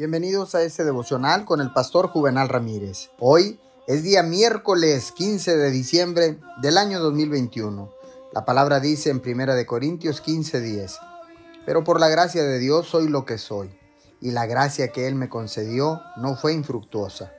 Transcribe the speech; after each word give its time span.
Bienvenidos 0.00 0.54
a 0.54 0.62
este 0.62 0.82
devocional 0.82 1.44
con 1.44 1.60
el 1.60 1.74
pastor 1.74 2.08
Juvenal 2.08 2.48
Ramírez. 2.48 3.10
Hoy 3.18 3.60
es 3.86 4.02
día 4.02 4.22
miércoles 4.22 5.12
15 5.12 5.58
de 5.58 5.70
diciembre 5.70 6.38
del 6.62 6.78
año 6.78 7.00
2021. 7.00 7.92
La 8.32 8.46
palabra 8.46 8.80
dice 8.80 9.10
en 9.10 9.20
1 9.22 9.54
de 9.54 9.66
Corintios 9.66 10.22
15:10, 10.22 10.98
pero 11.66 11.84
por 11.84 12.00
la 12.00 12.08
gracia 12.08 12.42
de 12.44 12.58
Dios 12.58 12.88
soy 12.88 13.08
lo 13.08 13.26
que 13.26 13.36
soy, 13.36 13.78
y 14.22 14.30
la 14.30 14.46
gracia 14.46 14.88
que 14.88 15.06
Él 15.06 15.16
me 15.16 15.28
concedió 15.28 16.00
no 16.16 16.34
fue 16.34 16.54
infructuosa. 16.54 17.34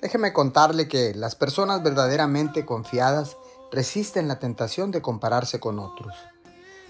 Déjeme 0.00 0.32
contarle 0.32 0.88
que 0.88 1.14
las 1.14 1.34
personas 1.34 1.82
verdaderamente 1.82 2.64
confiadas 2.64 3.36
resisten 3.70 4.28
la 4.28 4.38
tentación 4.38 4.92
de 4.92 5.02
compararse 5.02 5.60
con 5.60 5.78
otros. 5.78 6.14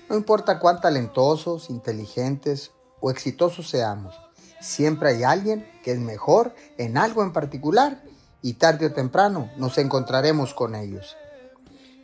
No 0.08 0.16
importa 0.16 0.60
cuán 0.60 0.80
talentosos, 0.80 1.70
inteligentes 1.70 2.70
o 3.00 3.10
exitosos 3.10 3.68
seamos, 3.68 4.14
Siempre 4.60 5.10
hay 5.10 5.22
alguien 5.22 5.66
que 5.82 5.92
es 5.92 5.98
mejor 5.98 6.54
en 6.76 6.98
algo 6.98 7.22
en 7.22 7.32
particular 7.32 8.02
y 8.42 8.54
tarde 8.54 8.86
o 8.86 8.92
temprano 8.92 9.50
nos 9.56 9.78
encontraremos 9.78 10.54
con 10.54 10.74
ellos. 10.74 11.16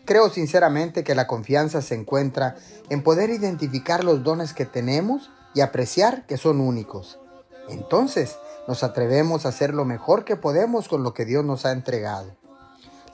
Creo 0.05 0.31
sinceramente 0.31 1.05
que 1.05 1.15
la 1.15 1.27
confianza 1.27 1.83
se 1.83 1.95
encuentra 1.95 2.57
en 2.91 3.03
poder 3.03 3.31
identificar 3.31 4.05
los 4.05 4.23
dones 4.23 4.55
que 4.55 4.65
tenemos 4.65 5.31
y 5.55 5.61
apreciar 5.61 6.27
que 6.27 6.37
son 6.37 6.61
únicos. 6.61 7.19
Entonces 7.69 8.37
nos 8.69 8.83
atrevemos 8.83 9.45
a 9.45 9.51
hacer 9.51 9.75
lo 9.75 9.85
mejor 9.85 10.25
que 10.25 10.37
podemos 10.37 10.89
con 10.89 11.03
lo 11.03 11.13
que 11.13 11.25
Dios 11.25 11.45
nos 11.45 11.67
ha 11.67 11.73
entregado. 11.73 12.37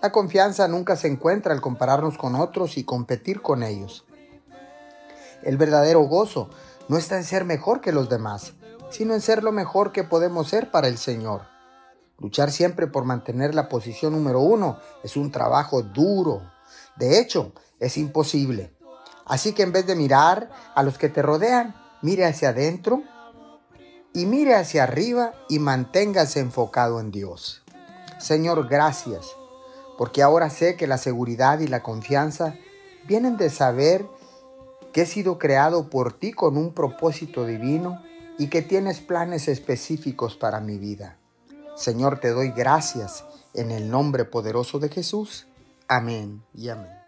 La 0.02 0.12
confianza 0.12 0.68
nunca 0.68 0.96
se 0.96 1.08
encuentra 1.08 1.54
al 1.54 1.60
compararnos 1.60 2.18
con 2.18 2.34
otros 2.34 2.76
y 2.76 2.84
competir 2.84 3.40
con 3.40 3.62
ellos. 3.62 4.04
El 5.42 5.56
verdadero 5.56 6.00
gozo 6.00 6.50
no 6.88 6.96
está 6.96 7.16
en 7.16 7.24
ser 7.24 7.44
mejor 7.44 7.80
que 7.80 7.92
los 7.92 8.08
demás, 8.08 8.52
sino 8.92 9.14
en 9.14 9.20
ser 9.20 9.42
lo 9.42 9.50
mejor 9.52 9.90
que 9.90 10.04
podemos 10.04 10.48
ser 10.48 10.70
para 10.70 10.86
el 10.86 10.98
Señor. 10.98 11.42
Luchar 12.18 12.52
siempre 12.52 12.86
por 12.86 13.04
mantener 13.04 13.54
la 13.54 13.68
posición 13.68 14.12
número 14.12 14.40
uno 14.40 14.78
es 15.02 15.16
un 15.16 15.32
trabajo 15.32 15.82
duro. 15.82 16.42
De 16.96 17.18
hecho, 17.18 17.52
es 17.80 17.96
imposible. 17.96 18.72
Así 19.24 19.54
que 19.54 19.62
en 19.62 19.72
vez 19.72 19.86
de 19.86 19.96
mirar 19.96 20.50
a 20.74 20.82
los 20.82 20.98
que 20.98 21.08
te 21.08 21.22
rodean, 21.22 21.74
mire 22.02 22.26
hacia 22.26 22.50
adentro 22.50 23.02
y 24.12 24.26
mire 24.26 24.54
hacia 24.54 24.82
arriba 24.84 25.32
y 25.48 25.58
manténgase 25.58 26.40
enfocado 26.40 27.00
en 27.00 27.10
Dios. 27.10 27.62
Señor, 28.18 28.68
gracias, 28.68 29.26
porque 29.96 30.22
ahora 30.22 30.50
sé 30.50 30.76
que 30.76 30.86
la 30.86 30.98
seguridad 30.98 31.60
y 31.60 31.66
la 31.66 31.82
confianza 31.82 32.54
vienen 33.08 33.36
de 33.36 33.48
saber 33.48 34.06
que 34.92 35.02
he 35.02 35.06
sido 35.06 35.38
creado 35.38 35.88
por 35.88 36.12
ti 36.12 36.32
con 36.32 36.58
un 36.58 36.74
propósito 36.74 37.46
divino 37.46 38.02
y 38.38 38.48
que 38.48 38.62
tienes 38.62 39.00
planes 39.00 39.48
específicos 39.48 40.36
para 40.36 40.60
mi 40.60 40.78
vida. 40.78 41.18
Señor, 41.76 42.20
te 42.20 42.30
doy 42.30 42.50
gracias 42.50 43.24
en 43.54 43.70
el 43.70 43.90
nombre 43.90 44.24
poderoso 44.24 44.78
de 44.78 44.88
Jesús. 44.88 45.46
Amén 45.88 46.42
y 46.54 46.68
amén. 46.68 47.01